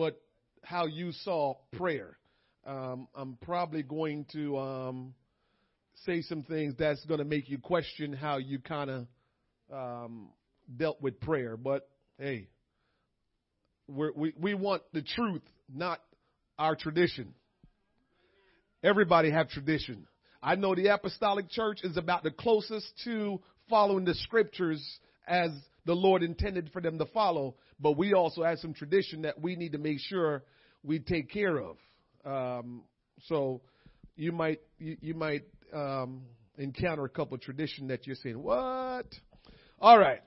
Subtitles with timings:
[0.00, 0.18] but
[0.62, 2.16] how you saw prayer.
[2.66, 5.14] Um, I'm probably going to um,
[6.06, 9.06] say some things that's going to make you question how you kind of
[9.70, 10.30] um,
[10.74, 11.58] dealt with prayer.
[11.58, 11.86] But
[12.18, 12.48] hey,
[13.88, 16.00] we we want the truth, not
[16.58, 17.34] our tradition.
[18.82, 20.06] Everybody have tradition.
[20.42, 23.38] I know the apostolic church is about the closest to
[23.68, 24.82] following the scriptures
[25.28, 25.50] as
[25.90, 29.56] the Lord intended for them to follow, but we also have some tradition that we
[29.56, 30.44] need to make sure
[30.84, 31.78] we take care of.
[32.24, 32.82] Um,
[33.26, 33.60] so
[34.14, 35.42] you might you, you might
[35.74, 36.22] um,
[36.56, 39.06] encounter a couple of tradition that you're saying, "What?"
[39.80, 40.20] All right,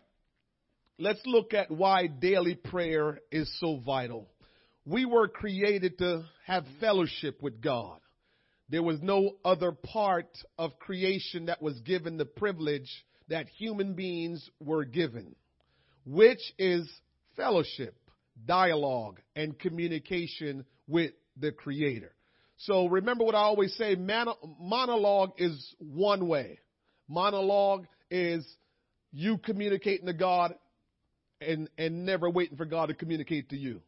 [1.00, 4.28] let's look at why daily prayer is so vital.
[4.86, 8.02] We were created to have fellowship with God.
[8.68, 12.92] There was no other part of creation that was given the privilege
[13.30, 15.38] that human beings were given,
[16.06, 16.90] which is
[17.36, 17.96] fellowship,
[18.46, 22.14] dialogue, and communication with the Creator.
[22.58, 26.60] So remember what I always say monologue is one way.
[27.08, 28.46] Monologue is
[29.12, 30.56] you communicating to God
[31.42, 33.82] and, and never waiting for God to communicate to you.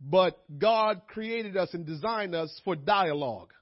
[0.00, 3.52] But God created us and designed us for dialogue,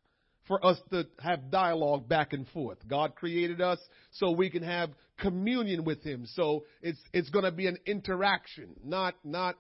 [0.49, 2.79] for us to have dialogue back and forth.
[2.89, 3.79] God created us
[4.13, 6.27] so we can have communion with Him.
[6.27, 9.57] So it's, it's going to be an interaction, not, not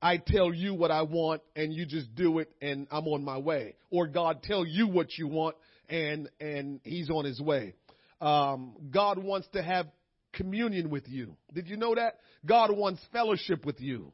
[0.00, 3.36] I tell you what I want and you just do it and I'm on my
[3.36, 3.74] way.
[3.90, 5.56] Or God tell you what you want
[5.90, 7.74] and, and He's on His way.
[8.20, 9.86] Um, God wants to have
[10.32, 11.36] communion with you.
[11.52, 12.18] Did you know that?
[12.46, 14.12] God wants fellowship with you.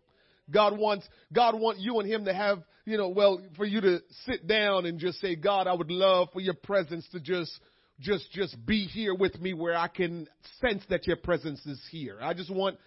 [0.50, 3.98] God wants, God wants you and him to have, you know, well, for you to
[4.24, 7.52] sit down and just say, God, I would love for your presence to just,
[7.98, 10.28] just, just be here with me where I can
[10.60, 12.16] sense that your presence is here.
[12.22, 12.78] I just want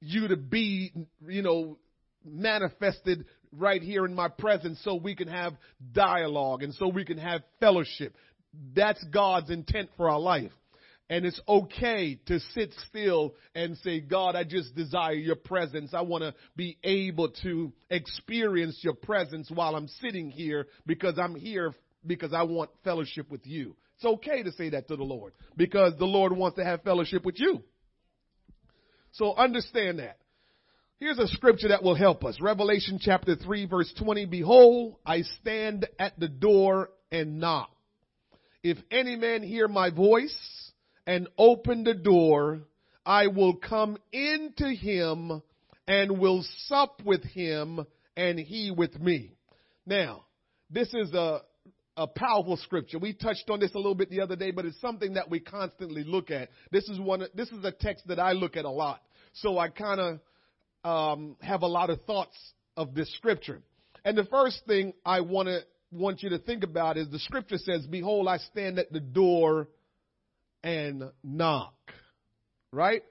[0.00, 0.92] you to be,
[1.26, 1.76] you know,
[2.24, 5.54] manifested right here in my presence so we can have
[5.92, 8.14] dialogue and so we can have fellowship.
[8.76, 10.52] That's God's intent for our life.
[11.10, 15.94] And it's okay to sit still and say, God, I just desire your presence.
[15.94, 21.34] I want to be able to experience your presence while I'm sitting here because I'm
[21.34, 21.72] here
[22.06, 23.74] because I want fellowship with you.
[23.96, 27.24] It's okay to say that to the Lord because the Lord wants to have fellowship
[27.24, 27.62] with you.
[29.12, 30.18] So understand that.
[31.00, 32.38] Here's a scripture that will help us.
[32.40, 34.26] Revelation chapter 3 verse 20.
[34.26, 37.70] Behold, I stand at the door and knock.
[38.62, 40.36] If any man hear my voice
[41.08, 42.60] and open the door,
[43.04, 45.42] I will come into him
[45.88, 49.32] and will sup with him and he with me.
[49.86, 50.26] Now,
[50.68, 51.40] this is a,
[51.96, 52.98] a powerful scripture.
[52.98, 55.40] We touched on this a little bit the other day, but it's something that we
[55.40, 56.50] constantly look at.
[56.70, 59.00] This is one, this is a text that I look at a lot.
[59.32, 60.20] So I kind of,
[60.84, 62.36] um, have a lot of thoughts
[62.76, 63.62] of this scripture.
[64.04, 65.60] And the first thing I want to,
[65.90, 69.68] want you to think about is the scripture says, behold, I stand at the door
[70.62, 71.74] and knock.
[72.72, 73.02] Right?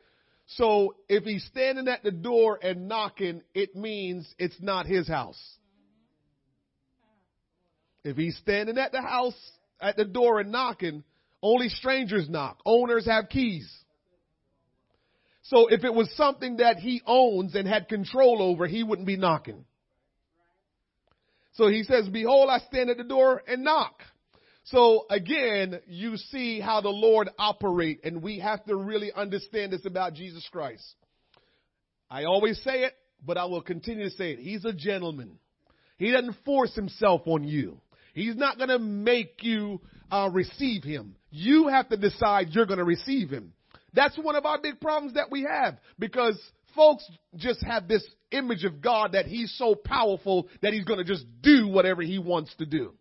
[0.47, 5.41] So if he's standing at the door and knocking, it means it's not his house.
[8.03, 9.35] If he's standing at the house,
[9.81, 11.03] at the door and knocking,
[11.41, 12.59] only strangers knock.
[12.65, 13.69] Owners have keys.
[15.43, 19.17] So if it was something that he owns and had control over, he wouldn't be
[19.17, 19.65] knocking.
[21.53, 24.01] So he says, behold, I stand at the door and knock.
[24.71, 29.85] So again, you see how the Lord operate and we have to really understand this
[29.85, 30.83] about Jesus Christ.
[32.09, 32.93] I always say it,
[33.25, 34.39] but I will continue to say it.
[34.39, 35.39] He's a gentleman.
[35.97, 37.79] He doesn't force himself on you.
[38.13, 39.79] He's not going to make you
[40.11, 41.15] uh, receive him.
[41.29, 43.53] You have to decide you're going to receive him.
[43.93, 46.37] That's one of our big problems that we have because
[46.75, 51.05] folks just have this image of God that he's so powerful that he's going to
[51.05, 52.93] just do whatever he wants to do.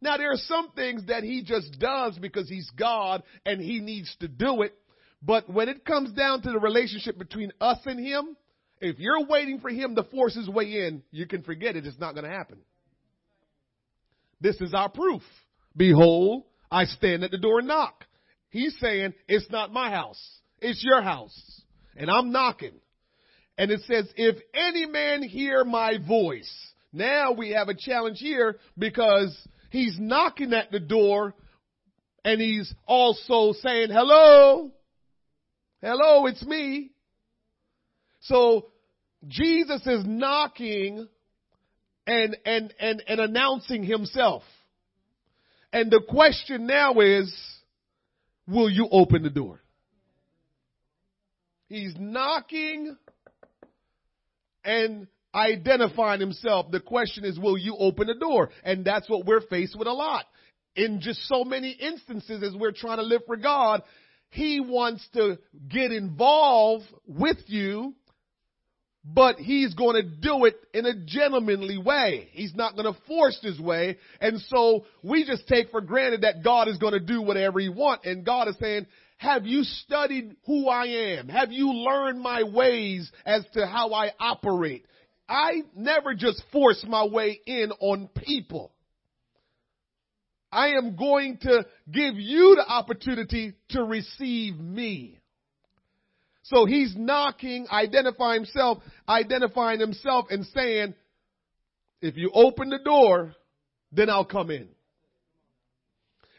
[0.00, 4.14] Now there are some things that he just does because he's God and he needs
[4.20, 4.74] to do it.
[5.22, 8.36] But when it comes down to the relationship between us and him,
[8.80, 11.86] if you're waiting for him to force his way in, you can forget it.
[11.86, 12.58] It's not going to happen.
[14.40, 15.22] This is our proof.
[15.76, 18.06] Behold, I stand at the door and knock.
[18.48, 20.20] He's saying, it's not my house.
[20.60, 21.62] It's your house.
[21.94, 22.72] And I'm knocking.
[23.58, 26.50] And it says, if any man hear my voice.
[26.92, 29.36] Now we have a challenge here because
[29.70, 31.34] He's knocking at the door
[32.24, 34.70] and he's also saying, hello,
[35.80, 36.90] hello, it's me.
[38.20, 38.66] So
[39.26, 41.08] Jesus is knocking
[42.06, 44.42] and, and, and, and announcing himself.
[45.72, 47.32] And the question now is,
[48.48, 49.60] will you open the door?
[51.68, 52.96] He's knocking
[54.64, 56.70] and identifying himself.
[56.70, 58.50] The question is, will you open the door?
[58.64, 60.24] And that's what we're faced with a lot.
[60.76, 63.82] In just so many instances as we're trying to live for God,
[64.30, 65.38] he wants to
[65.68, 67.94] get involved with you,
[69.04, 72.28] but he's going to do it in a gentlemanly way.
[72.32, 73.98] He's not going to force his way.
[74.20, 77.68] And so we just take for granted that God is going to do whatever he
[77.68, 78.06] wants.
[78.06, 78.86] And God is saying,
[79.16, 80.86] have you studied who I
[81.16, 81.28] am?
[81.28, 84.86] Have you learned my ways as to how I operate?
[85.30, 88.72] I never just force my way in on people.
[90.50, 95.20] I am going to give you the opportunity to receive me.
[96.42, 98.78] So he's knocking, identifying himself,
[99.08, 100.94] identifying himself and saying,
[102.02, 103.36] if you open the door,
[103.92, 104.68] then I'll come in.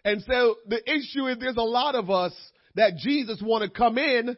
[0.03, 2.33] And so the issue is there's a lot of us
[2.75, 4.35] that Jesus want to come in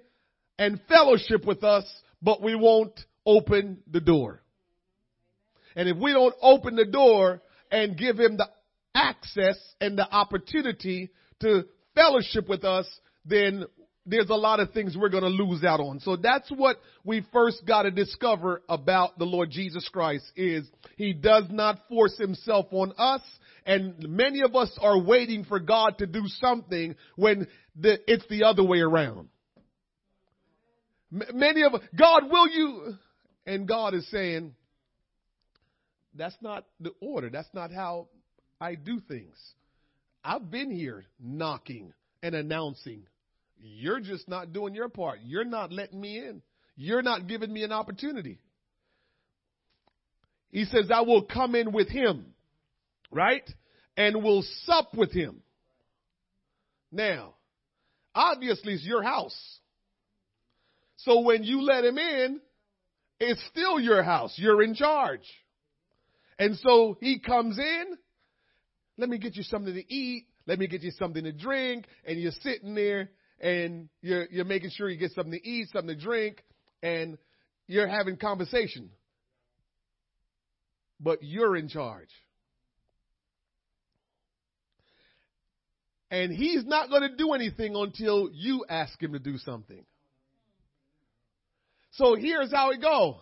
[0.59, 1.85] and fellowship with us,
[2.21, 4.42] but we won't open the door.
[5.75, 7.41] And if we don't open the door
[7.71, 8.49] and give him the
[8.95, 11.09] access and the opportunity
[11.41, 11.65] to
[11.95, 12.87] fellowship with us,
[13.25, 13.65] then
[14.05, 15.99] there's a lot of things we're going to lose out on.
[15.99, 21.13] So that's what we first got to discover about the Lord Jesus Christ is he
[21.13, 23.21] does not force himself on us.
[23.65, 27.47] And many of us are waiting for God to do something when
[27.79, 29.29] the, it's the other way around.
[31.13, 32.95] M- many of God, will you?
[33.45, 34.53] And God is saying,
[36.15, 37.29] that's not the order.
[37.29, 38.07] That's not how
[38.59, 39.35] I do things.
[40.23, 43.03] I've been here knocking and announcing.
[43.59, 45.19] You're just not doing your part.
[45.23, 46.41] You're not letting me in.
[46.75, 48.39] You're not giving me an opportunity.
[50.51, 52.27] He says, I will come in with him,
[53.11, 53.47] right?
[53.97, 55.41] And will sup with him.
[56.91, 57.33] Now,
[58.13, 59.59] obviously it's your house.
[60.97, 62.39] So when you let him in,
[63.19, 64.33] it's still your house.
[64.37, 65.27] You're in charge.
[66.39, 67.85] And so he comes in,
[68.97, 72.19] let me get you something to eat, let me get you something to drink, and
[72.19, 73.09] you're sitting there
[73.39, 76.43] and you're, you're making sure you get something to eat, something to drink,
[76.81, 77.17] and
[77.67, 78.89] you're having conversation.
[80.99, 82.09] But you're in charge.
[86.09, 89.83] And he's not going to do anything until you ask him to do something.
[91.93, 93.15] So here's how it goes.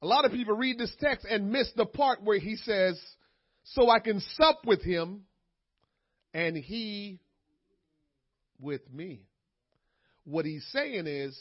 [0.00, 3.00] A lot of people read this text and miss the part where he says,
[3.64, 5.22] so I can sup with him
[6.32, 7.18] and he
[8.60, 9.22] with me.
[10.24, 11.38] What he's saying is,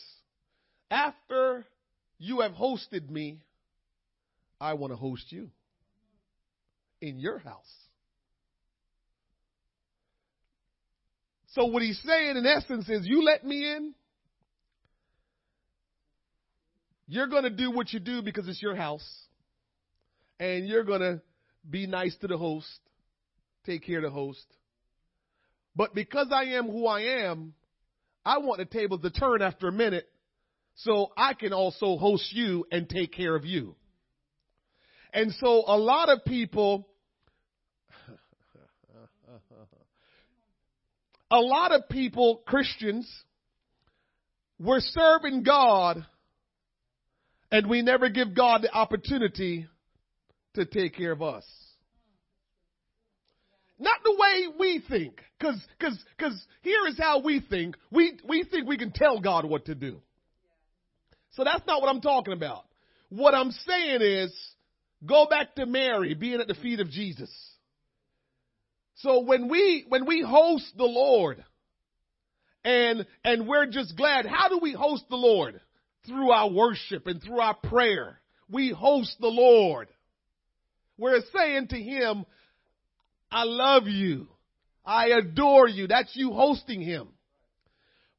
[0.89, 1.65] after
[2.17, 3.41] you have hosted me,
[4.59, 5.51] I want to host you
[7.01, 7.73] in your house.
[11.49, 13.93] So what he's saying in essence is, you let me in,
[17.07, 19.07] You're going to do what you do because it's your house.
[20.39, 21.21] And you're going to
[21.67, 22.67] be nice to the host,
[23.65, 24.45] take care of the host.
[25.75, 27.53] But because I am who I am,
[28.25, 30.07] I want the tables to turn after a minute
[30.75, 33.75] so I can also host you and take care of you.
[35.13, 36.87] And so a lot of people,
[41.31, 43.09] a lot of people, Christians,
[44.59, 46.05] were serving God
[47.51, 49.67] and we never give God the opportunity
[50.55, 51.45] to take care of us.
[53.79, 55.21] Not the way we think.
[55.39, 57.75] Cause, cause, cause here is how we think.
[57.91, 60.01] We, we think we can tell God what to do.
[61.31, 62.65] So that's not what I'm talking about.
[63.09, 64.33] What I'm saying is,
[65.05, 67.29] go back to Mary being at the feet of Jesus.
[68.95, 71.45] So when we, when we host the Lord,
[72.63, 75.61] and, and we're just glad, how do we host the Lord?
[76.07, 78.19] Through our worship and through our prayer.
[78.49, 79.89] We host the Lord.
[80.97, 82.25] We're saying to Him,
[83.31, 84.27] I love you.
[84.85, 85.87] I adore you.
[85.87, 87.09] That's you hosting Him.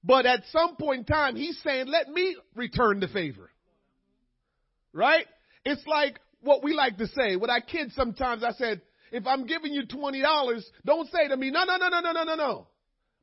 [0.05, 3.51] But at some point in time, He's saying, let me return the favor.
[4.93, 5.27] Right?
[5.65, 7.37] It's like what we like to say.
[7.37, 11.51] With our kids sometimes, I said, if I'm giving you $20, don't say to me,
[11.51, 12.67] no, no, no, no, no, no, no, no.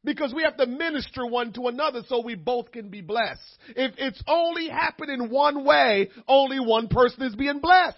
[0.05, 3.41] Because we have to minister one to another so we both can be blessed.
[3.75, 7.97] If it's only happening one way, only one person is being blessed.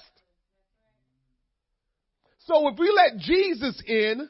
[2.46, 4.30] So if we let Jesus in,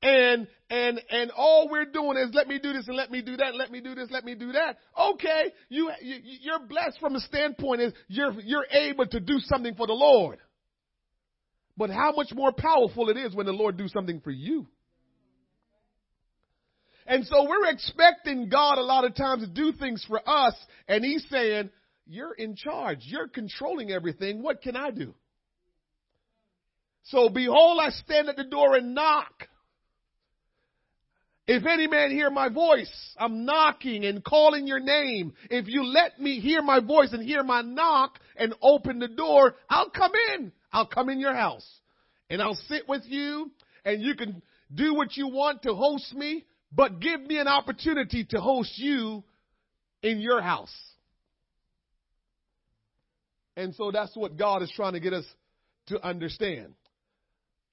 [0.00, 3.36] and and and all we're doing is let me do this and let me do
[3.36, 4.78] that, let me do this, let me do that.
[4.98, 9.74] Okay, you, you you're blessed from the standpoint is you're you're able to do something
[9.74, 10.38] for the Lord.
[11.76, 14.66] But how much more powerful it is when the Lord do something for you.
[17.08, 20.54] And so we're expecting God a lot of times to do things for us,
[20.86, 21.70] and He's saying,
[22.08, 23.00] you're in charge.
[23.02, 24.42] You're controlling everything.
[24.42, 25.14] What can I do?
[27.04, 29.48] So behold, I stand at the door and knock.
[31.46, 35.32] If any man hear my voice, I'm knocking and calling your name.
[35.50, 39.54] If you let me hear my voice and hear my knock and open the door,
[39.68, 40.52] I'll come in.
[40.70, 41.66] I'll come in your house
[42.28, 43.50] and I'll sit with you
[43.86, 44.42] and you can
[44.74, 49.24] do what you want to host me, but give me an opportunity to host you
[50.02, 50.74] in your house.
[53.56, 55.24] And so that's what God is trying to get us
[55.86, 56.74] to understand.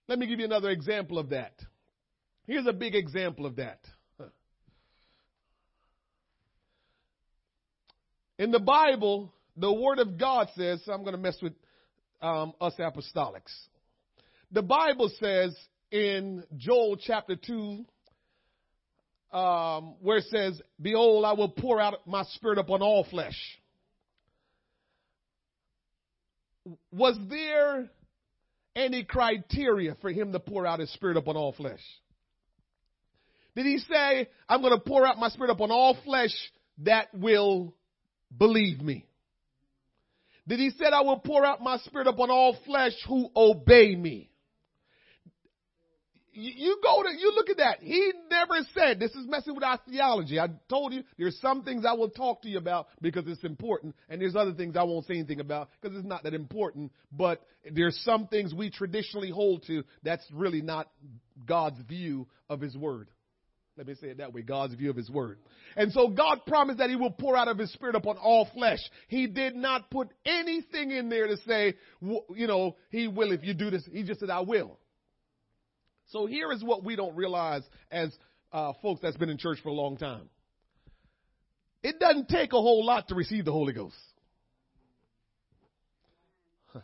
[0.07, 1.53] Let me give you another example of that.
[2.47, 3.79] Here's a big example of that.
[8.37, 11.53] In the Bible, the Word of God says, I'm going to mess with
[12.21, 13.53] um, us apostolics.
[14.51, 15.55] The Bible says
[15.91, 17.85] in Joel chapter 2,
[19.35, 23.37] um, where it says, Behold, I will pour out my spirit upon all flesh.
[26.93, 27.89] Was there
[28.77, 31.81] any criteria for him to pour out his spirit upon all flesh?
[33.57, 36.33] Did he say, I'm going to pour out my spirit upon all flesh
[36.79, 37.75] that will
[38.35, 39.05] believe me?
[40.47, 44.29] Did he said, I will pour out my spirit upon all flesh who obey me?
[46.37, 47.77] You go to, you look at that.
[47.81, 50.37] He never said, this is messing with our theology.
[50.37, 53.95] I told you there's some things I will talk to you about because it's important,
[54.09, 57.41] and there's other things I won't say anything about because it's not that important, but
[57.71, 60.89] there's some things we traditionally hold to that's really not
[61.45, 63.07] God's view of His Word.
[63.77, 65.39] Let me say it that way God's view of His Word.
[65.77, 68.79] And so God promised that He will pour out of His Spirit upon all flesh.
[69.07, 73.53] He did not put anything in there to say, you know, He will if you
[73.53, 73.87] do this.
[73.89, 74.77] He just said, I will.
[76.07, 78.15] So here is what we don't realize as
[78.51, 80.29] uh, folks that's been in church for a long time.
[81.83, 83.95] It doesn't take a whole lot to receive the Holy Ghost.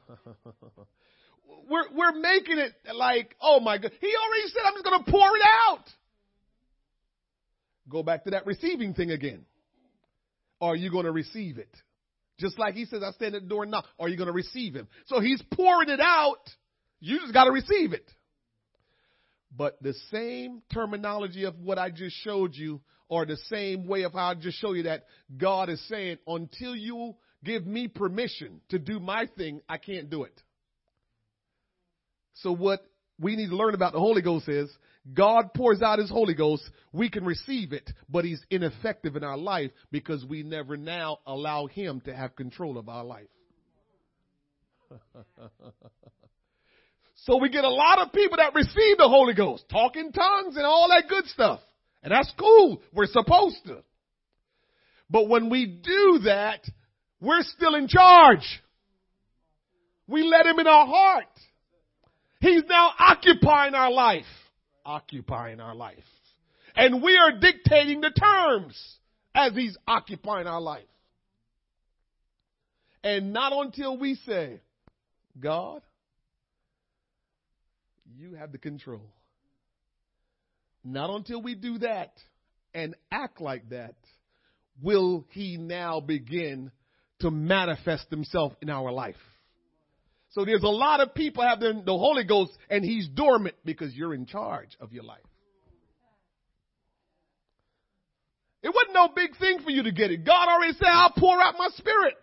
[1.70, 5.12] we're, we're making it like, oh my God, he already said I'm just going to
[5.12, 5.86] pour it out.
[7.90, 9.46] Go back to that receiving thing again.
[10.62, 11.76] Are you going to receive it?
[12.40, 13.86] Just like he says, I stand at the door and knock.
[14.00, 14.88] Are you going to receive him?
[15.08, 16.48] So he's pouring it out.
[17.00, 18.10] You just got to receive it.
[19.56, 24.14] But the same terminology of what I just showed you, or the same way of
[24.14, 25.06] how I just showed you that
[25.38, 30.24] God is saying, until you give me permission to do my thing, I can't do
[30.24, 30.42] it.
[32.36, 32.86] So what
[33.20, 34.70] we need to learn about the Holy Ghost is
[35.14, 36.64] God pours out His Holy Ghost.
[36.94, 41.68] We can receive it, but He's ineffective in our life because we never now allow
[41.68, 43.28] Him to have control of our life.
[47.26, 50.66] so we get a lot of people that receive the Holy Ghost, talking tongues and
[50.66, 51.60] all that good stuff.
[52.04, 52.82] And that's cool.
[52.94, 53.84] We're supposed to.
[55.10, 56.66] But when we do that,
[57.20, 58.62] we're still in charge.
[60.08, 61.26] We let Him in our heart.
[62.40, 64.26] He's now occupying our life
[64.86, 65.98] occupying our life.
[66.76, 68.98] And we are dictating the terms
[69.36, 70.84] as he's occupying our life.
[73.04, 74.62] And not until we say,
[75.40, 75.82] God,
[78.22, 79.02] you have the control.
[80.84, 82.14] Not until we do that
[82.74, 83.96] and act like that
[84.82, 86.72] will he now begin
[87.20, 89.16] to manifest himself in our life.
[90.30, 93.94] So there's a lot of people have the, the Holy Ghost and he's dormant because
[93.96, 95.20] you're in charge of your life.
[98.62, 100.24] It wasn't no big thing for you to get it.
[100.24, 102.18] God already said, I'll pour out my spirit.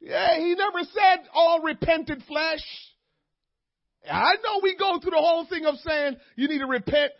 [0.00, 2.62] Yeah, he never said all repented flesh.
[4.10, 7.12] I know we go through the whole thing of saying you need to repent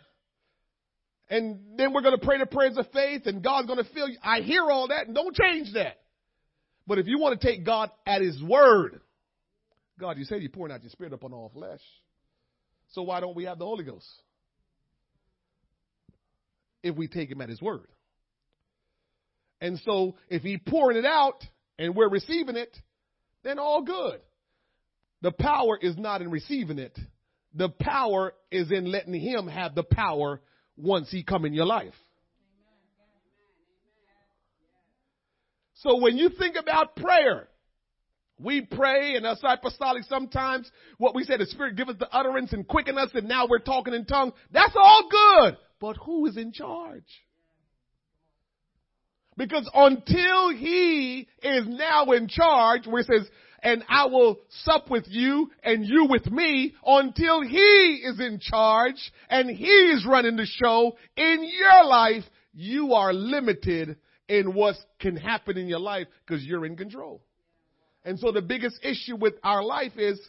[1.29, 4.09] and then we're going to pray the prayers of faith and God's going to fill
[4.09, 4.17] you.
[4.23, 5.97] I hear all that and don't change that.
[6.87, 8.99] But if you want to take God at His word,
[9.99, 11.81] God, you said you're pouring out your spirit upon all flesh.
[12.93, 14.07] So why don't we have the Holy Ghost?
[16.81, 17.87] If we take him at his word.
[19.61, 21.43] And so if he pouring it out
[21.77, 22.75] and we're receiving it,
[23.43, 24.21] then all good.
[25.21, 26.97] The power is not in receiving it.
[27.53, 30.41] The power is in letting him have the power
[30.77, 31.93] once he come in your life.
[35.75, 37.47] So when you think about prayer,
[38.37, 42.53] we pray and us apostolic sometimes what we say the Spirit give us the utterance
[42.53, 44.33] and quicken us and now we're talking in tongues.
[44.51, 45.57] That's all good.
[45.79, 47.03] But who is in charge?
[49.37, 53.29] Because until he is now in charge, where it says,
[53.61, 59.11] and I will sup with you and you with me until he is in charge
[59.29, 62.23] and he is running the show in your life,
[62.53, 63.97] you are limited
[64.27, 67.21] in what can happen in your life because you're in control.
[68.05, 70.19] And so the biggest issue with our life is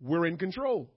[0.00, 0.90] we're in control.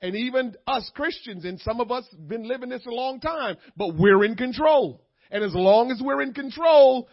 [0.00, 3.94] And even us Christians, and some of us been living this a long time, but
[3.96, 5.02] we're in control.
[5.30, 7.08] And as long as we're in control,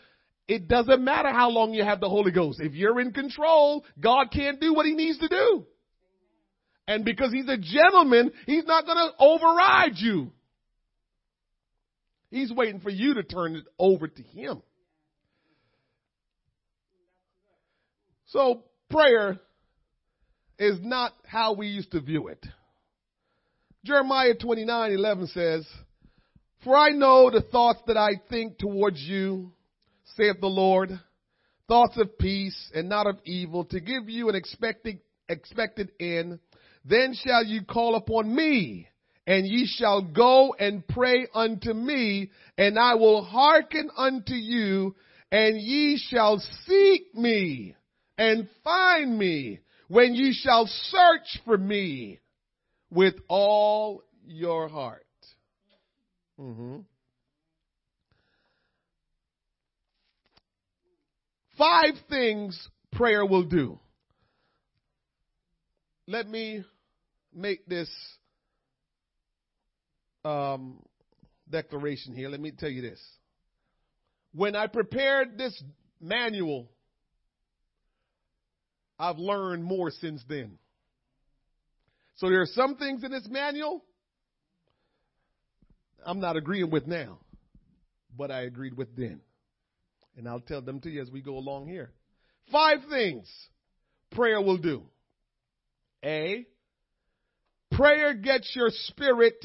[0.51, 2.59] it doesn't matter how long you have the Holy Ghost.
[2.59, 5.65] If you're in control, God can't do what he needs to do.
[6.89, 10.33] And because he's a gentleman, he's not going to override you.
[12.31, 14.61] He's waiting for you to turn it over to him.
[18.25, 19.39] So prayer
[20.59, 22.45] is not how we used to view it.
[23.85, 25.65] Jeremiah 29, 11 says,
[26.65, 29.53] For I know the thoughts that I think towards you,
[30.15, 30.99] saith the Lord,
[31.67, 34.99] thoughts of peace and not of evil, to give you an expected,
[35.29, 36.39] expected end.
[36.83, 38.87] Then shall you call upon me,
[39.27, 44.95] and ye shall go and pray unto me, and I will hearken unto you,
[45.31, 47.75] and ye shall seek me
[48.17, 52.19] and find me when ye shall search for me
[52.89, 55.05] with all your heart.
[56.39, 56.79] Mm-hmm.
[61.61, 63.79] Five things prayer will do.
[66.07, 66.63] Let me
[67.31, 67.87] make this
[70.25, 70.79] um,
[71.47, 72.29] declaration here.
[72.29, 72.99] Let me tell you this.
[74.33, 75.61] When I prepared this
[76.01, 76.71] manual,
[78.97, 80.57] I've learned more since then.
[82.15, 83.83] So there are some things in this manual
[86.03, 87.19] I'm not agreeing with now,
[88.17, 89.21] but I agreed with then.
[90.17, 91.91] And I'll tell them to you as we go along here.
[92.51, 93.27] Five things
[94.11, 94.83] prayer will do.
[96.03, 96.45] A,
[97.71, 99.43] prayer gets your spirit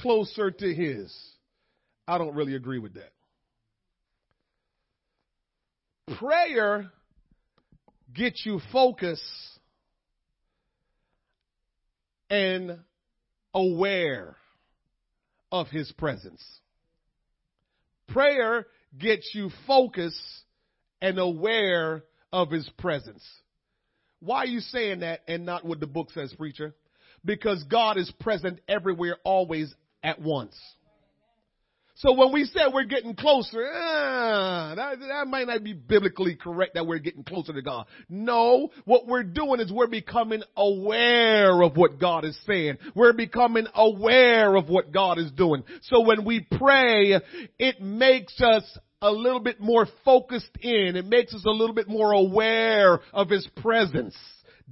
[0.00, 1.16] closer to His.
[2.06, 3.12] I don't really agree with that.
[6.18, 6.90] Prayer
[8.12, 9.22] gets you focused
[12.30, 12.78] and
[13.54, 14.36] aware
[15.50, 16.44] of His presence.
[18.08, 18.66] Prayer
[18.98, 20.20] gets you focused
[21.00, 23.24] and aware of His presence.
[24.20, 26.74] Why are you saying that and not what the book says, preacher?
[27.24, 30.56] Because God is present everywhere, always at once.
[32.00, 36.74] So when we say we're getting closer, uh, that, that might not be biblically correct
[36.74, 37.86] that we're getting closer to God.
[38.10, 42.76] No, what we're doing is we're becoming aware of what God is saying.
[42.94, 45.64] We're becoming aware of what God is doing.
[45.84, 47.18] So when we pray,
[47.58, 50.96] it makes us a little bit more focused in.
[50.96, 54.16] It makes us a little bit more aware of His presence.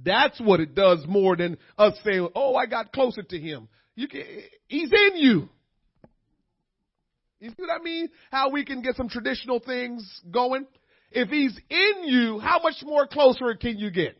[0.03, 3.67] That's what it does more than us saying, oh, I got closer to Him.
[3.95, 4.23] You can,
[4.67, 5.49] he's in you.
[7.39, 8.09] You see what I mean?
[8.31, 10.65] How we can get some traditional things going?
[11.11, 14.17] If he's in you, how much more closer can you get?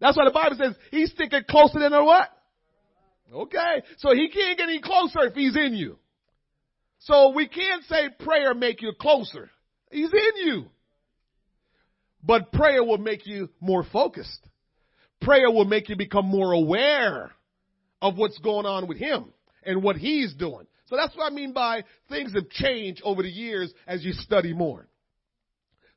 [0.00, 2.28] That's why the Bible says he's sticking closer than a what?
[3.32, 3.82] Okay.
[3.98, 5.98] So he can't get any closer if he's in you.
[7.06, 9.48] So we can't say prayer make you closer.
[9.92, 10.64] He's in you.
[12.22, 14.40] But prayer will make you more focused.
[15.20, 17.30] Prayer will make you become more aware
[18.02, 19.26] of what's going on with him
[19.64, 20.66] and what he's doing.
[20.86, 24.52] So that's what I mean by things have changed over the years as you study
[24.52, 24.88] more.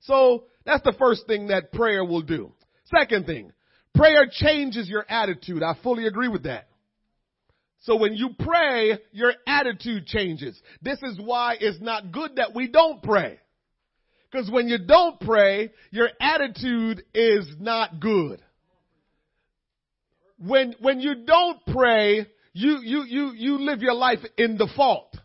[0.01, 2.51] So that's the first thing that prayer will do.
[2.85, 3.51] Second thing,
[3.95, 5.63] prayer changes your attitude.
[5.63, 6.67] I fully agree with that.
[7.81, 10.59] So when you pray, your attitude changes.
[10.81, 13.39] This is why it's not good that we don't pray.
[14.31, 18.41] Because when you don't pray, your attitude is not good.
[20.37, 25.15] When, when you don't pray, you, you, you, you live your life in default.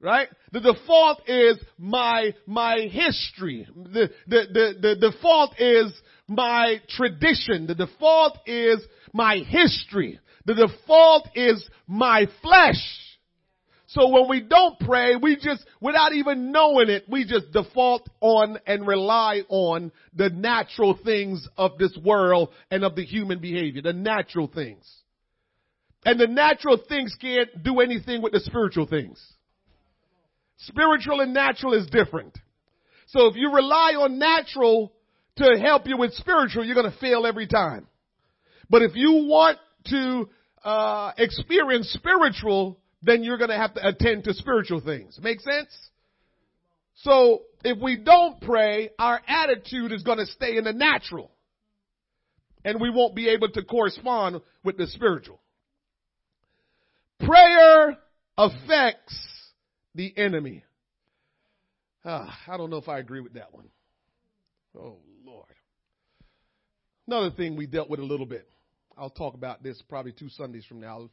[0.00, 0.28] Right?
[0.50, 3.68] The default is my, my history.
[3.72, 5.92] The, the, the, the default is
[6.26, 7.68] my tradition.
[7.68, 8.80] The default is
[9.12, 10.18] my history.
[10.44, 12.98] The default is my flesh.
[13.86, 18.58] So when we don't pray, we just, without even knowing it, we just default on
[18.66, 23.92] and rely on the natural things of this world and of the human behavior, the
[23.92, 24.90] natural things.
[26.06, 29.22] And the natural things can't do anything with the spiritual things.
[30.56, 32.36] Spiritual and natural is different.
[33.08, 34.92] So if you rely on natural
[35.36, 37.86] to help you with spiritual, you're going to fail every time.
[38.70, 40.28] But if you want to
[40.64, 45.18] uh, experience spiritual, then you're going to have to attend to spiritual things.
[45.22, 45.76] Make sense?
[46.96, 51.30] So if we don't pray, our attitude is going to stay in the natural.
[52.64, 55.40] And we won't be able to correspond with the spiritual.
[57.18, 57.98] Prayer
[58.38, 59.18] affects
[59.94, 60.64] the enemy.
[62.04, 63.68] Ah, I don't know if I agree with that one.
[64.76, 65.46] Oh, Lord.
[67.06, 68.48] Another thing we dealt with a little bit.
[69.02, 70.86] I'll talk about this probably two Sundays from now.
[70.96, 71.10] I'll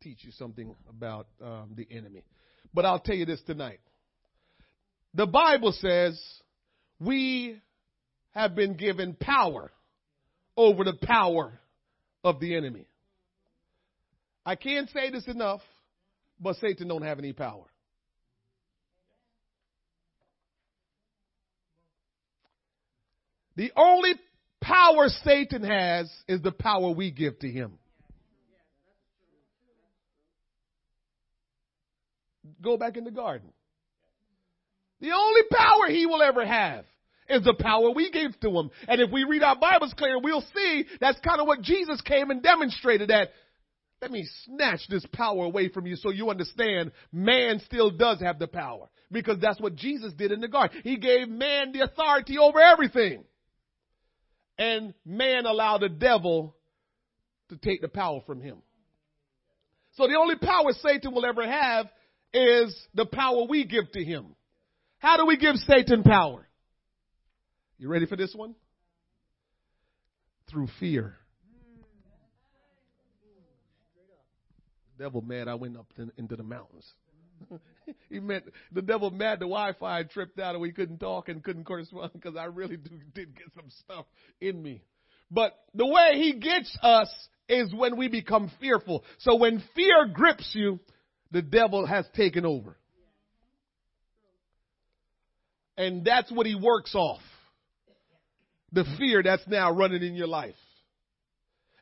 [0.00, 2.24] teach you something about um, the enemy.
[2.72, 3.80] But I'll tell you this tonight.
[5.12, 6.18] The Bible says
[6.98, 7.60] we
[8.30, 9.70] have been given power
[10.56, 11.52] over the power
[12.24, 12.86] of the enemy.
[14.46, 15.60] I can't say this enough,
[16.40, 17.66] but Satan don't have any power.
[23.56, 24.14] The only
[24.60, 27.78] power Satan has is the power we give to him.
[32.62, 33.52] Go back in the garden.
[35.00, 36.84] The only power he will ever have
[37.28, 38.70] is the power we give to him.
[38.88, 42.30] And if we read our Bibles clear, we'll see that's kind of what Jesus came
[42.30, 43.28] and demonstrated that
[44.00, 48.38] let me snatch this power away from you so you understand man still does have
[48.38, 48.88] the power.
[49.10, 50.80] Because that's what Jesus did in the garden.
[50.84, 53.24] He gave man the authority over everything.
[54.58, 56.56] And man allowed the devil
[57.48, 58.58] to take the power from him.
[59.92, 61.86] So the only power Satan will ever have
[62.32, 64.34] is the power we give to him.
[64.98, 66.46] How do we give Satan power?
[67.78, 68.54] You ready for this one?
[70.50, 71.16] Through fear.
[74.98, 76.92] Devil mad I went up to, into the mountains.
[78.10, 81.64] he meant the devil mad the Wi-Fi tripped out and we couldn't talk and couldn't
[81.64, 84.06] correspond because I really do, did get some stuff
[84.40, 84.82] in me.
[85.30, 87.10] But the way he gets us
[87.48, 89.04] is when we become fearful.
[89.18, 90.80] So when fear grips you,
[91.30, 92.76] the devil has taken over.
[95.76, 97.20] And that's what he works off.
[98.72, 100.54] The fear that's now running in your life.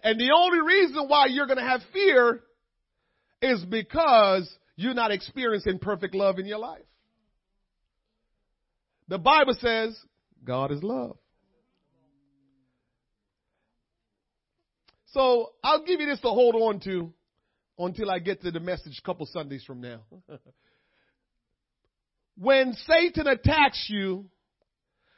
[0.02, 2.42] And the only reason why you're going to have fear
[3.42, 6.82] is because you're not experiencing perfect love in your life.
[9.08, 9.98] The Bible says
[10.44, 11.16] God is love.
[15.06, 17.12] So I'll give you this to hold on to
[17.78, 20.00] until I get to the message a couple Sundays from now.
[22.36, 24.26] when Satan attacks you,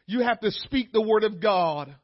[0.06, 1.94] you have to speak the word of God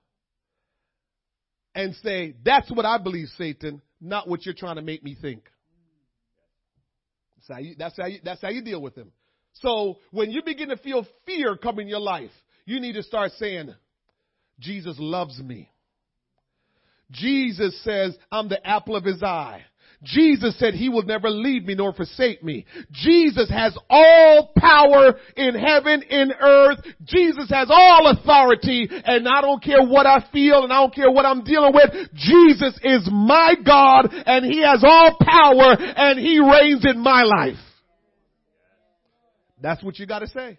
[1.75, 5.45] and say, that's what I believe, Satan, not what you're trying to make me think.
[7.49, 9.13] That's how you, that's how you, that's how you deal with them.
[9.55, 12.31] So when you begin to feel fear come in your life,
[12.65, 13.75] you need to start saying,
[14.59, 15.69] Jesus loves me.
[17.11, 19.63] Jesus says, I'm the apple of his eye.
[20.05, 22.67] Jesus said he will never leave me nor forsake me.
[22.93, 26.81] Jesus has all power in heaven, in earth.
[27.05, 31.11] Jesus has all authority and I don't care what I feel and I don't care
[31.11, 31.91] what I'm dealing with.
[32.15, 37.57] Jesus is my God and he has all power and he reigns in my life.
[39.61, 40.59] That's what you gotta say.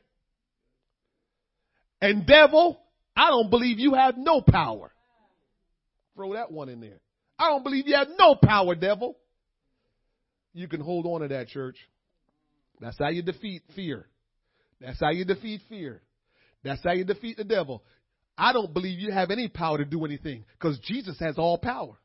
[2.01, 2.79] And devil,
[3.15, 4.91] I don't believe you have no power.
[6.15, 6.99] Throw that one in there.
[7.37, 9.17] I don't believe you have no power, devil
[10.55, 11.75] you can hold on to that, church.
[12.79, 14.07] That's how you defeat fear.
[14.79, 16.01] That's how you defeat fear.
[16.63, 17.83] That's how you defeat the devil.
[18.37, 21.97] I don't believe you have any power to do anything because Jesus has all power.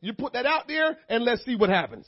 [0.00, 2.06] You put that out there and let's see what happens.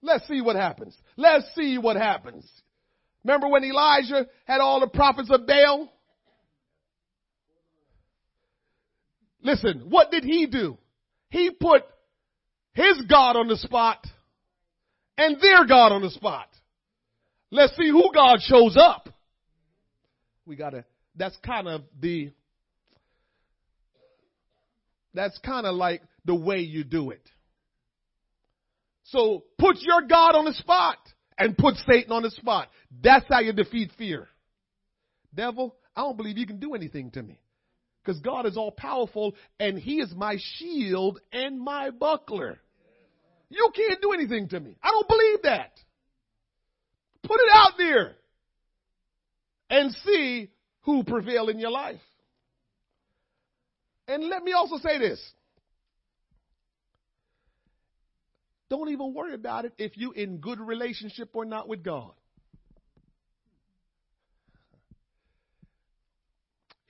[0.00, 0.96] Let's see what happens.
[1.16, 2.48] Let's see what happens.
[3.24, 5.90] Remember when Elijah had all the prophets of Baal?
[9.42, 10.78] Listen, what did he do?
[11.30, 11.82] He put
[12.74, 14.06] his God on the spot
[15.16, 16.48] and their God on the spot.
[17.50, 19.08] Let's see who God shows up.
[20.44, 20.84] We gotta,
[21.16, 22.32] that's kind of the,
[25.14, 27.22] that's kind of like the way you do it.
[29.04, 30.98] So put your God on the spot
[31.38, 32.68] and put Satan on the spot.
[33.02, 34.26] That's how you defeat fear.
[35.32, 37.38] Devil, I don't believe you can do anything to me.
[38.04, 42.60] Because God is all powerful and He is my shield and my buckler.
[43.48, 44.76] You can't do anything to me.
[44.82, 45.72] I don't believe that.
[47.22, 48.16] Put it out there
[49.70, 50.50] and see
[50.82, 52.00] who prevail in your life.
[54.06, 55.20] And let me also say this.
[58.68, 62.12] Don't even worry about it if you're in good relationship or not with God.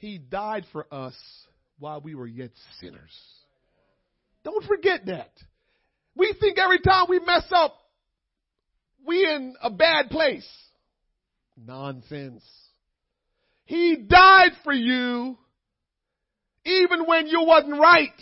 [0.05, 1.15] He died for us
[1.79, 3.11] while we were yet sinners.
[4.45, 5.31] Don't forget that.
[6.15, 7.75] We think every time we mess up,
[9.07, 10.47] we in a bad place.
[11.57, 12.45] Nonsense.
[13.65, 15.39] He died for you
[16.67, 18.13] even when you wasn't right.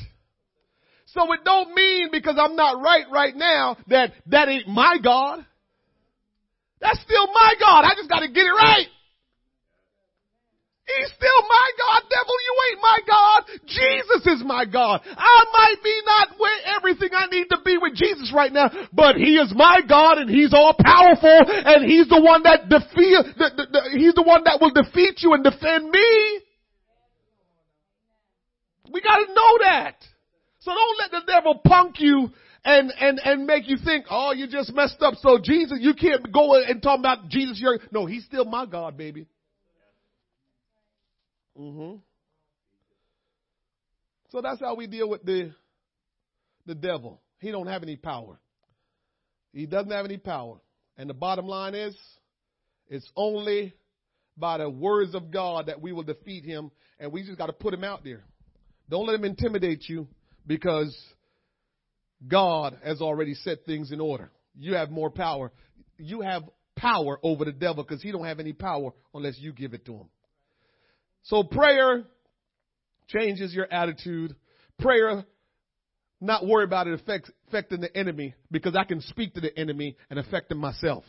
[1.06, 5.44] So it don't mean because I'm not right right now that that ain't my God.
[6.80, 7.84] That's still my God.
[7.84, 8.86] I just got to get it right.
[10.82, 12.02] He's still my God.
[12.10, 13.38] Devil, you ain't my God.
[13.66, 15.00] Jesus is my God.
[15.06, 19.14] I might be not where everything I need to be with Jesus right now, but
[19.14, 23.50] He is my God and He's all powerful and He's the one that defeat, the,
[23.56, 26.40] the, the, He's the one that will defeat you and defend me.
[28.92, 29.96] We gotta know that.
[30.58, 32.30] So don't let the devil punk you
[32.64, 35.14] and, and, and make you think, oh, you just messed up.
[35.22, 37.60] So Jesus, you can't go and talk about Jesus.
[37.60, 39.26] You're, no, He's still my God, baby.
[41.58, 41.96] Mm-hmm.
[44.30, 45.52] So that's how we deal with the
[46.66, 47.20] the devil.
[47.38, 48.38] He don't have any power.
[49.52, 50.60] He doesn't have any power.
[50.96, 51.96] And the bottom line is,
[52.88, 53.74] it's only
[54.36, 57.52] by the words of God that we will defeat him, and we just got to
[57.52, 58.24] put him out there.
[58.88, 60.06] Don't let him intimidate you
[60.46, 60.96] because
[62.26, 64.30] God has already set things in order.
[64.54, 65.50] You have more power.
[65.98, 66.42] You have
[66.76, 69.92] power over the devil because he don't have any power unless you give it to
[69.92, 70.08] him.
[71.24, 72.04] So prayer
[73.08, 74.34] changes your attitude.
[74.78, 75.24] Prayer,
[76.20, 79.96] not worry about it affect, affecting the enemy because I can speak to the enemy
[80.10, 81.04] and affect him myself.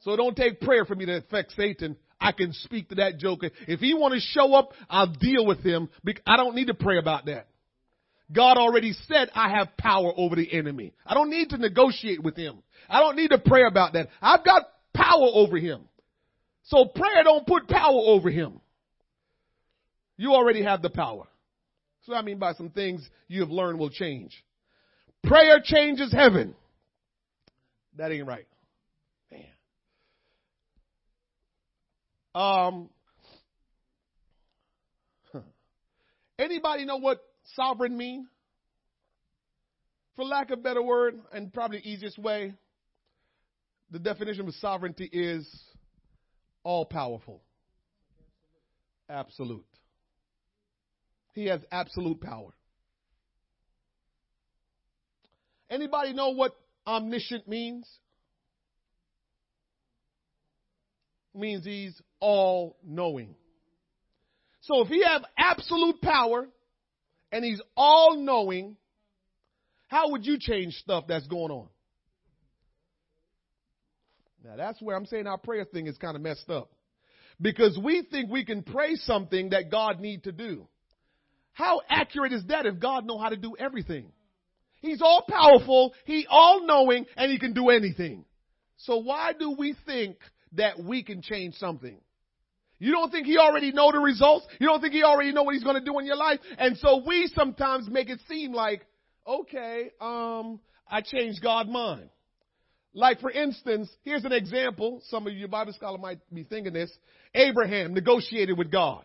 [0.00, 1.96] So don't take prayer for me to affect Satan.
[2.20, 3.50] I can speak to that joker.
[3.66, 5.88] If he want to show up, I'll deal with him.
[6.26, 7.48] I don't need to pray about that.
[8.32, 10.94] God already said I have power over the enemy.
[11.06, 12.62] I don't need to negotiate with him.
[12.88, 14.08] I don't need to pray about that.
[14.20, 14.62] I've got
[14.94, 15.82] power over him.
[16.64, 18.60] So prayer don't put power over him.
[20.16, 21.26] You already have the power.
[22.02, 24.44] So I mean by some things you have learned will change.
[25.22, 26.54] Prayer changes heaven.
[27.96, 28.46] That ain't right.
[29.30, 29.44] Man.
[32.34, 32.90] Um,
[36.38, 37.20] anybody know what
[37.54, 38.26] sovereign mean?
[40.16, 42.54] For lack of better word, and probably easiest way,
[43.90, 45.48] the definition of sovereignty is
[46.62, 47.42] all powerful.
[49.08, 49.64] Absolute.
[51.34, 52.54] He has absolute power.
[55.68, 56.52] Anybody know what
[56.86, 57.88] omniscient means?
[61.34, 63.34] It means he's all knowing.
[64.60, 66.48] So if he have absolute power
[67.32, 68.76] and he's all knowing,
[69.88, 71.68] how would you change stuff that's going on?
[74.44, 76.70] Now that's where I'm saying our prayer thing is kind of messed up.
[77.40, 80.68] Because we think we can pray something that God need to do.
[81.54, 84.12] How accurate is that if God know how to do everything?
[84.80, 88.24] He's all powerful, he all knowing, and he can do anything.
[88.76, 90.16] So why do we think
[90.52, 91.96] that we can change something?
[92.78, 94.46] You don't think he already know the results?
[94.58, 96.40] You don't think he already know what he's going to do in your life?
[96.58, 98.84] And so we sometimes make it seem like,
[99.26, 102.10] okay, um, I changed God's mind.
[102.92, 105.00] Like for instance, here's an example.
[105.08, 106.92] Some of you Bible scholars might be thinking this.
[107.34, 109.04] Abraham negotiated with God.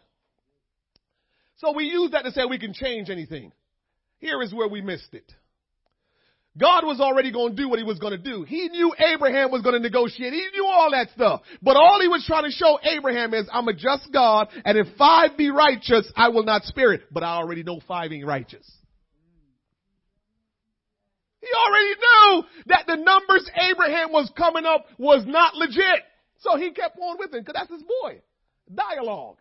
[1.60, 3.52] So we use that to say we can change anything.
[4.18, 5.32] Here is where we missed it.
[6.58, 8.44] God was already going to do what he was going to do.
[8.44, 10.34] He knew Abraham was going to negotiate.
[10.34, 11.42] He knew all that stuff.
[11.62, 14.88] But all he was trying to show Abraham is, I'm a just God, and if
[14.98, 17.04] five be righteous, I will not spare it.
[17.12, 18.70] But I already know five ain't righteous.
[21.40, 26.04] He already knew that the numbers Abraham was coming up was not legit.
[26.40, 28.22] So he kept on with it, because that's his boy.
[28.74, 29.38] Dialogue.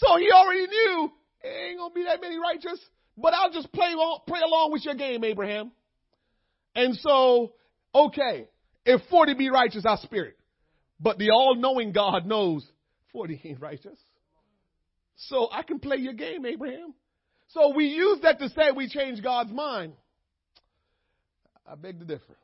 [0.00, 2.80] So he already knew it ain't gonna be that many righteous,
[3.16, 5.72] but I'll just play along, play along with your game, Abraham.
[6.74, 7.52] And so,
[7.94, 8.48] okay,
[8.86, 10.32] if 40 be righteous, I'll spare.
[10.98, 12.66] But the all-knowing God knows
[13.12, 13.98] 40 ain't righteous.
[15.16, 16.94] So I can play your game, Abraham.
[17.48, 19.92] So we use that to say we change God's mind.
[21.70, 22.36] I beg to differ.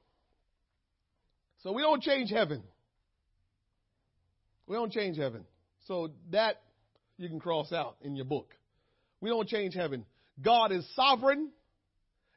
[1.62, 2.62] So we don't change heaven.
[4.66, 5.44] We don't change heaven.
[5.86, 6.60] So that
[7.18, 8.55] you can cross out in your book.
[9.20, 10.05] We don't change heaven.
[10.42, 11.50] God is sovereign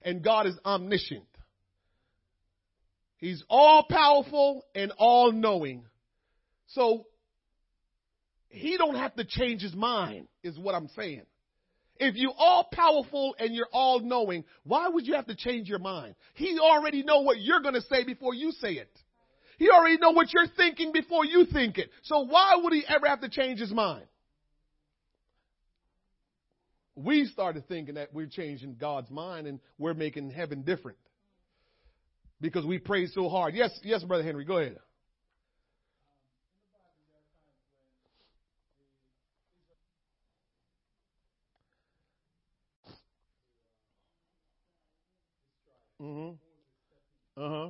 [0.01, 1.25] and God is omniscient.
[3.17, 5.83] He's all powerful and all knowing.
[6.67, 7.05] So
[8.47, 11.23] he don't have to change his mind is what I'm saying.
[11.97, 15.79] If you're all powerful and you're all knowing, why would you have to change your
[15.79, 16.15] mind?
[16.35, 18.89] He already know what you're going to say before you say it.
[19.57, 21.89] He already know what you're thinking before you think it.
[22.03, 24.05] So why would he ever have to change his mind?
[27.03, 30.97] We started thinking that we're changing God's mind and we're making heaven different
[32.41, 33.55] because we pray so hard.
[33.55, 34.77] Yes, yes, Brother Henry, go ahead.
[46.01, 47.41] Mm-hmm.
[47.41, 47.69] Uh-huh.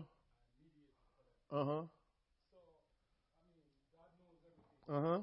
[1.51, 1.81] Uh-huh.
[4.91, 5.21] Uh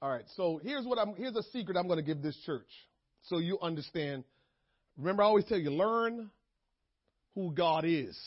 [0.00, 0.24] All right.
[0.36, 1.14] So here's what I'm.
[1.16, 2.68] Here's a secret I'm going to give this church,
[3.22, 4.24] so you understand.
[4.96, 6.30] Remember, I always tell you, learn
[7.34, 8.18] who God is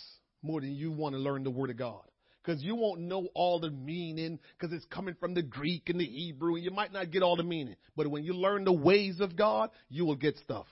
[0.42, 2.02] more than you want to learn the Word of God.
[2.44, 6.06] Because you won't know all the meaning because it's coming from the Greek and the
[6.06, 7.76] Hebrew, and you might not get all the meaning.
[7.96, 10.66] But when you learn the ways of God, you will get stuff.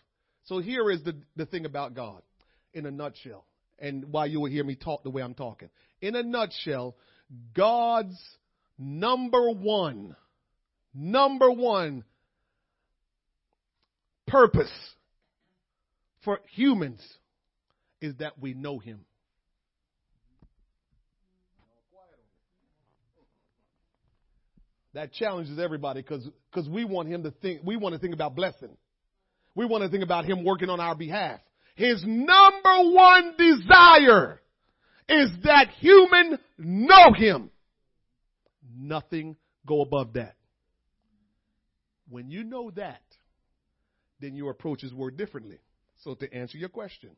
[0.45, 2.23] So here is the, the thing about God
[2.73, 3.45] in a nutshell,
[3.77, 5.69] and why you will hear me talk the way I'm talking.
[6.01, 6.95] In a nutshell,
[7.53, 8.17] God's
[8.79, 10.15] number one,
[10.93, 12.03] number one
[14.27, 14.71] purpose
[16.23, 17.01] for humans
[18.01, 19.05] is that we know Him.
[24.93, 28.75] That challenges everybody because we want Him to think we want to think about blessing.
[29.55, 31.39] We want to think about Him working on our behalf.
[31.75, 34.41] His number one desire
[35.07, 37.49] is that human know Him.
[38.75, 40.35] Nothing go above that.
[42.09, 43.01] When you know that,
[44.19, 45.59] then you approach His word differently.
[46.03, 47.11] So to answer your question,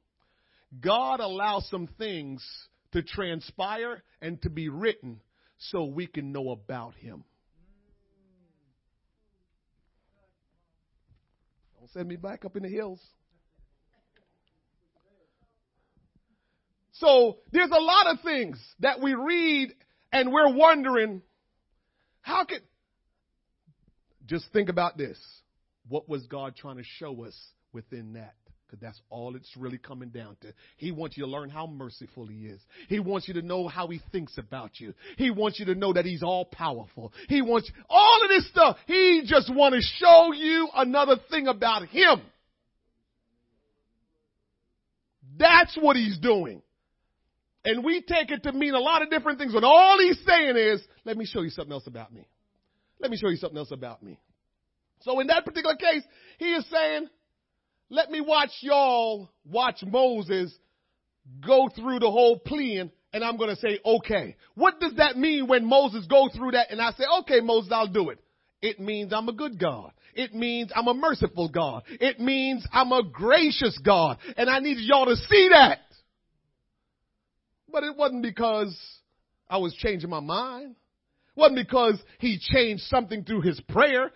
[0.80, 2.45] God allows some things
[2.91, 5.21] to transpire and to be written
[5.58, 7.23] so we can know about Him.
[11.80, 12.99] Don't send me back up in the hills.
[16.93, 19.73] So there's a lot of things that we read
[20.12, 21.21] and we're wondering,
[22.21, 22.62] how could,
[24.27, 25.19] just think about this.
[25.88, 27.36] What was God trying to show us
[27.73, 28.36] within that?
[28.65, 30.53] Because that's all it's really coming down to.
[30.77, 32.62] He wants you to learn how merciful He is.
[32.88, 34.93] He wants you to know how He thinks about you.
[35.17, 37.12] He wants you to know that He's all powerful.
[37.27, 38.77] He wants all of this stuff.
[38.88, 42.21] He just want to show you another thing about Him.
[45.38, 46.62] That's what He's doing.
[47.65, 50.55] And we take it to mean a lot of different things when all He's saying
[50.55, 52.25] is, let me show you something else about me.
[53.01, 54.19] Let me show you something else about me.
[55.01, 56.03] So in that particular case,
[56.37, 57.07] He is saying,
[57.89, 60.53] let me watch y'all watch Moses
[61.45, 64.37] go through the whole plan and I'm going to say, okay.
[64.55, 67.87] What does that mean when Moses go through that and I say, okay, Moses, I'll
[67.87, 68.19] do it?
[68.61, 69.91] It means I'm a good God.
[70.13, 71.83] It means I'm a merciful God.
[71.89, 74.17] It means I'm a gracious God.
[74.37, 75.79] And I need y'all to see that.
[77.69, 78.77] But it wasn't because
[79.49, 80.75] I was changing my mind.
[81.35, 84.11] Wasn't because he changed something through his prayer.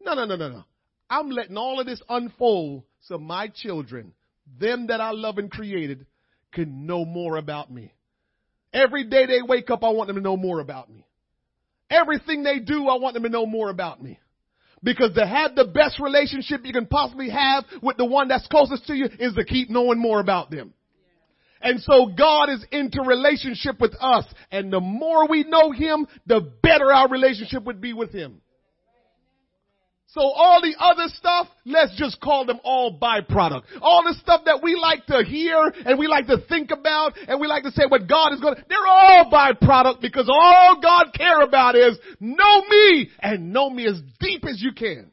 [0.00, 0.64] No, no, no, no, no.
[1.08, 4.12] I'm letting all of this unfold so my children,
[4.58, 6.06] them that I love and created,
[6.52, 7.92] can know more about me.
[8.72, 11.06] Every day they wake up, I want them to know more about me.
[11.90, 14.20] Everything they do, I want them to know more about me.
[14.82, 18.86] Because to have the best relationship you can possibly have with the one that's closest
[18.86, 20.72] to you is to keep knowing more about them.
[21.60, 24.24] And so God is into relationship with us.
[24.50, 28.40] And the more we know Him, the better our relationship would be with Him.
[30.12, 33.62] So all the other stuff, let's just call them all byproduct.
[33.80, 37.40] All the stuff that we like to hear and we like to think about and
[37.40, 41.12] we like to say what God is going to, they're all byproduct because all God
[41.16, 45.12] care about is know me and know me as deep as you can.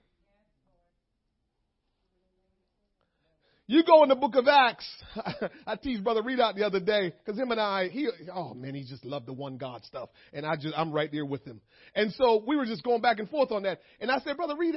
[3.69, 4.87] You go in the book of Acts.
[5.67, 8.73] I teased Brother Reed out the other day because him and I, he, oh man,
[8.73, 10.07] he just loved the one God stuff.
[10.31, 11.59] And I just, I'm right there with him.
[11.93, 13.81] And so we were just going back and forth on that.
[13.99, 14.75] And I said, Brother Reed,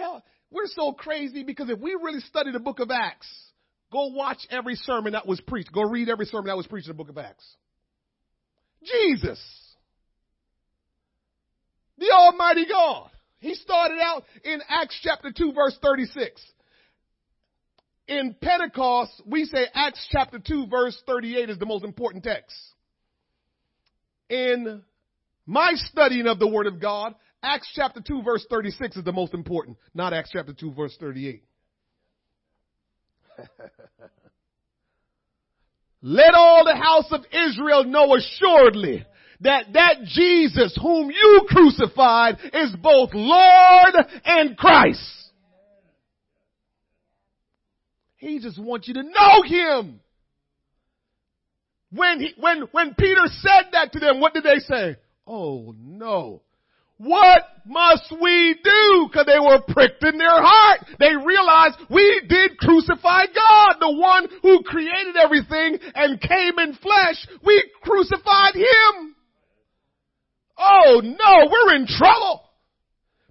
[0.50, 3.28] we're so crazy because if we really study the book of Acts,
[3.92, 5.72] go watch every sermon that was preached.
[5.72, 7.46] Go read every sermon that was preached in the book of Acts.
[8.82, 9.40] Jesus.
[11.96, 13.10] The Almighty God.
[13.38, 16.42] He started out in Acts chapter 2 verse 36
[18.10, 22.54] in Pentecost, we say Acts chapter 2 verse 38 is the most important text.
[24.28, 24.82] In
[25.46, 29.32] my studying of the Word of God, Acts chapter 2 verse 36 is the most
[29.32, 31.44] important, not Acts chapter 2 verse 38.
[36.02, 39.06] Let all the house of Israel know assuredly
[39.42, 43.94] that that Jesus whom you crucified is both Lord
[44.24, 45.19] and Christ.
[48.20, 50.00] He just wants you to know him.
[51.90, 54.96] When he, when, when Peter said that to them, what did they say?
[55.26, 56.42] Oh no.
[56.98, 59.08] What must we do?
[59.12, 60.80] Cause they were pricked in their heart.
[60.98, 67.26] They realized we did crucify God, the one who created everything and came in flesh.
[67.42, 69.16] We crucified him.
[70.58, 72.42] Oh no, we're in trouble.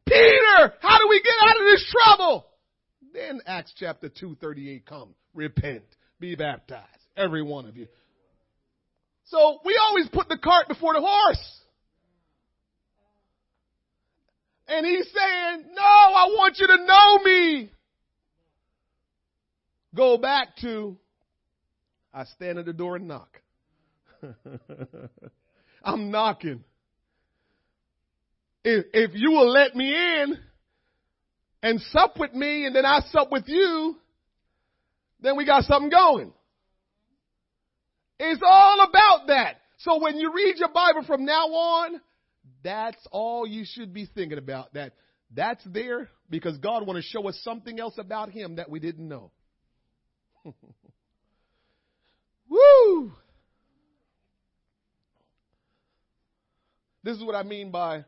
[0.07, 2.49] Peter, how do we get out of this trouble?
[3.14, 5.16] Then Acts chapter 2, 38 come.
[5.34, 5.84] Repent.
[6.20, 6.86] Be baptized.
[7.16, 7.88] Every one of you.
[9.26, 11.60] So we always put the cart before the horse.
[14.68, 17.72] And he's saying, no, I want you to know me.
[19.95, 20.97] Go back to,
[22.14, 23.41] I stand at the door and knock.
[25.84, 26.64] I'm knocking.
[28.64, 30.38] If, if you will let me in
[31.62, 33.95] and sup with me and then I sup with you,
[35.22, 36.34] then we got something going.
[38.20, 39.57] It's all about that.
[39.80, 42.01] So when you read your Bible from now on,
[42.64, 44.74] that's all you should be thinking about.
[44.74, 44.93] That
[45.34, 49.07] that's there because God want to show us something else about him that we didn't
[49.07, 49.32] know.
[52.49, 53.14] Woo!
[57.03, 58.03] This is what I mean by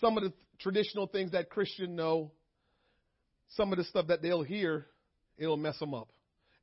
[0.00, 2.30] some of the traditional things that Christians know,
[3.56, 4.86] some of the stuff that they'll hear,
[5.38, 6.08] it'll mess them up.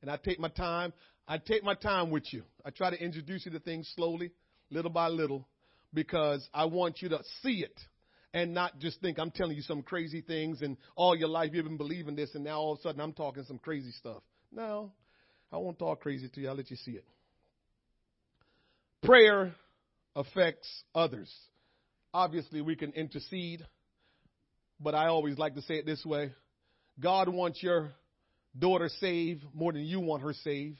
[0.00, 0.92] And I take my time.
[1.26, 2.42] I take my time with you.
[2.64, 4.30] I try to introduce you to things slowly,
[4.70, 5.46] little by little,
[5.92, 7.78] because I want you to see it
[8.32, 11.64] and not just think I'm telling you some crazy things and all your life you've
[11.64, 14.22] been believing this and now all of a sudden I'm talking some crazy stuff.
[14.52, 14.92] No,
[15.52, 16.48] I won't talk crazy to you.
[16.48, 17.04] I'll let you see it.
[19.02, 19.54] Prayer
[20.16, 21.32] affects others.
[22.12, 23.64] Obviously, we can intercede,
[24.80, 26.32] but I always like to say it this way
[27.00, 27.92] God wants your
[28.58, 30.78] daughter saved more than you want her saved.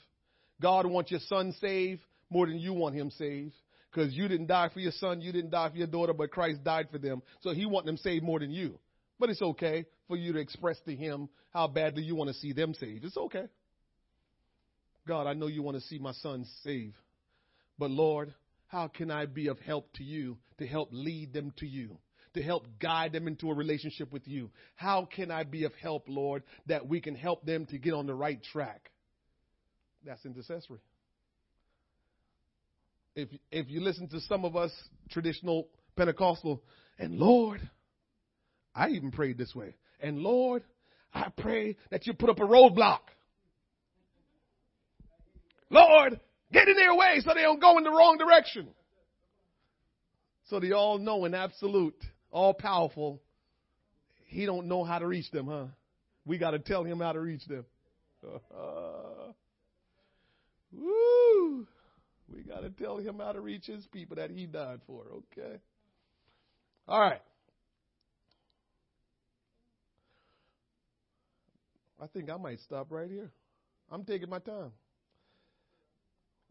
[0.60, 3.54] God wants your son saved more than you want him saved.
[3.90, 6.62] Because you didn't die for your son, you didn't die for your daughter, but Christ
[6.62, 7.22] died for them.
[7.40, 8.78] So he wants them saved more than you.
[9.18, 12.52] But it's okay for you to express to him how badly you want to see
[12.52, 13.04] them saved.
[13.04, 13.46] It's okay.
[15.06, 16.96] God, I know you want to see my son saved.
[17.78, 18.34] But Lord,
[18.66, 21.96] how can I be of help to you to help lead them to you?
[22.34, 24.50] To help guide them into a relationship with you.
[24.76, 28.06] How can I be of help, Lord, that we can help them to get on
[28.06, 28.90] the right track?
[30.04, 30.80] That's intercessory.
[33.14, 34.70] If if you listen to some of us
[35.10, 36.62] traditional Pentecostal,
[36.98, 37.60] and Lord,
[38.74, 39.74] I even prayed this way.
[40.00, 40.62] And Lord,
[41.12, 43.00] I pray that you put up a roadblock.
[45.70, 46.20] Lord,
[46.52, 48.68] get in their way so they don't go in the wrong direction.
[50.46, 53.20] So the all knowing, absolute, all powerful,
[54.26, 55.66] he don't know how to reach them, huh?
[56.24, 57.64] We got to tell him how to reach them.
[60.72, 61.66] Woo!
[62.32, 65.04] We got to tell him how to reach his people that he died for,
[65.38, 65.56] okay?
[66.86, 67.22] All right.
[72.00, 73.30] I think I might stop right here.
[73.90, 74.72] I'm taking my time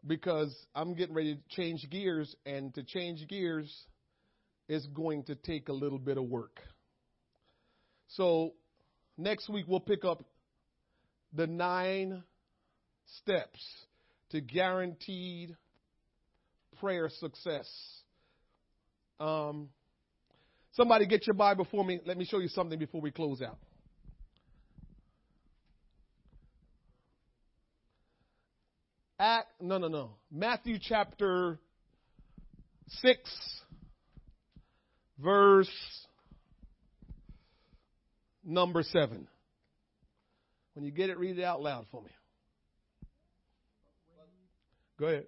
[0.06, 3.72] because I'm getting ready to change gears, and to change gears
[4.68, 6.60] is going to take a little bit of work.
[8.08, 8.54] So,
[9.16, 10.22] next week we'll pick up
[11.32, 12.22] the nine
[13.20, 13.60] steps
[14.30, 15.56] to guaranteed
[16.80, 17.68] prayer success.
[19.18, 19.68] Um,
[20.72, 22.00] somebody get your Bible for me.
[22.06, 23.58] Let me show you something before we close out.
[29.20, 30.10] Act, no, no, no.
[30.30, 31.58] Matthew chapter
[32.88, 33.60] 6,
[35.18, 35.70] verse
[38.44, 39.26] number 7.
[40.74, 42.10] When you get it, read it out loud for me.
[44.98, 45.26] Go ahead.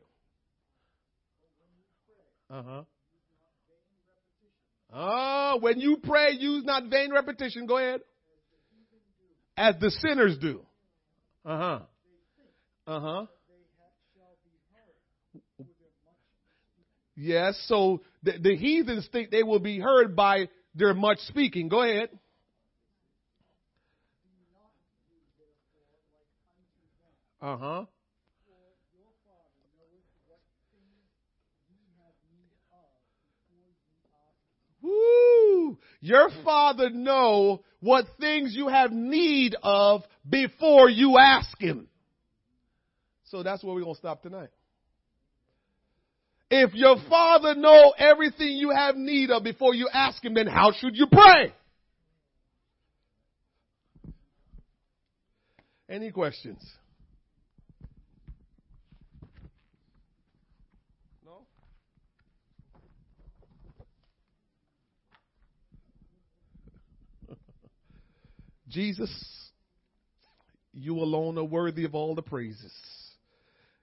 [2.48, 2.82] Uh huh.
[4.92, 7.66] Ah, when you pray, use not vain repetition.
[7.66, 8.00] Go ahead.
[9.56, 10.62] As the sinners do.
[11.44, 11.78] Uh huh.
[12.86, 13.26] Uh huh.
[17.22, 21.68] Yes, so the, the heathens think they will be heard by their much speaking.
[21.68, 22.08] Go ahead.
[27.42, 27.84] Uh huh.
[34.80, 35.76] Woo!
[36.00, 41.86] Your father know what things you have need of before you ask him.
[43.24, 44.48] So that's where we're going to stop tonight.
[46.50, 50.72] If your father know everything you have need of before you ask him, then how
[50.72, 51.54] should you pray?
[55.88, 56.60] Any questions?
[61.24, 61.46] No?
[68.68, 69.10] Jesus,
[70.72, 72.72] you alone are worthy of all the praises.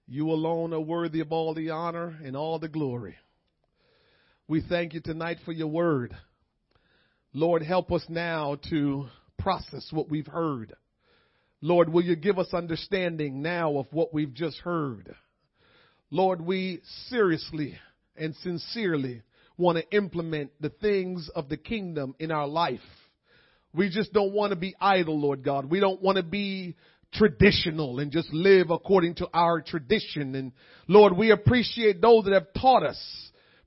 [0.10, 3.18] You alone are worthy of all the honor and all the glory.
[4.48, 6.16] We thank you tonight for your word.
[7.34, 10.74] Lord, help us now to process what we've heard.
[11.60, 15.14] Lord, will you give us understanding now of what we've just heard?
[16.10, 16.80] Lord, we
[17.10, 17.78] seriously
[18.16, 19.24] and sincerely
[19.58, 22.80] want to implement the things of the kingdom in our life.
[23.74, 25.66] We just don't want to be idle, Lord God.
[25.66, 26.76] We don't want to be
[27.14, 30.36] traditional and just live according to our tradition.
[30.36, 30.52] And
[30.88, 33.00] Lord, we appreciate those that have taught us.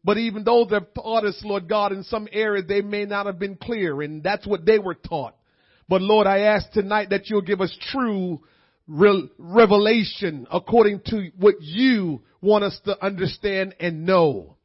[0.03, 3.27] But even those that have taught us, Lord God, in some areas they may not
[3.27, 5.35] have been clear and that's what they were taught.
[5.89, 8.41] But Lord, I ask tonight that you'll give us true
[8.89, 14.57] revelation according to what you want us to understand and know.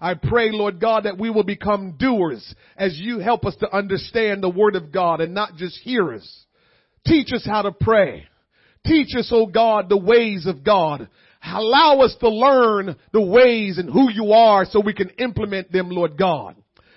[0.00, 4.42] I pray, Lord God, that we will become doers as you help us to understand
[4.42, 6.46] the word of God and not just hearers.
[7.08, 8.26] Teach us how to pray.
[8.86, 11.08] Teach us, oh God, the ways of God.
[11.42, 15.88] Allow us to learn the ways and who you are so we can implement them,
[15.90, 16.56] Lord God.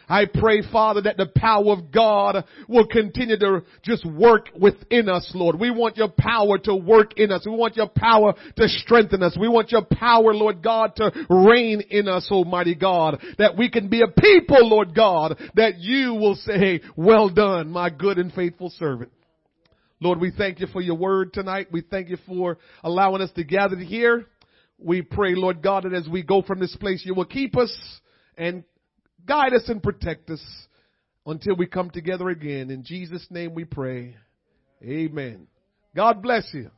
[0.10, 5.32] I pray, Father, that the power of God will continue to just work within us,
[5.34, 5.58] Lord.
[5.58, 7.46] We want your power to work in us.
[7.46, 9.38] We want your power to strengthen us.
[9.40, 13.88] We want your power, Lord God, to reign in us, Almighty God, that we can
[13.88, 18.70] be a people, Lord God, that you will say, well done, my good and faithful
[18.78, 19.14] servant.
[20.02, 21.68] Lord, we thank you for your word tonight.
[21.72, 24.26] We thank you for allowing us to gather here.
[24.80, 27.72] We pray, Lord God, that as we go from this place, you will keep us
[28.36, 28.64] and
[29.26, 30.44] guide us and protect us
[31.28, 32.72] until we come together again.
[32.72, 34.18] In Jesus' name we pray.
[34.84, 35.46] Amen.
[35.96, 36.72] God bless you.